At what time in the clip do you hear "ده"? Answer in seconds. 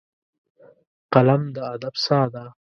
2.33-2.43